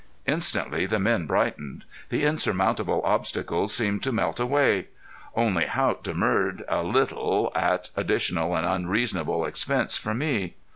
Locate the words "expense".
9.45-9.97